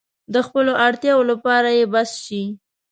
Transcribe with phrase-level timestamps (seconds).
[0.33, 2.43] د خپلو اړتیاوو لپاره يې بس شي.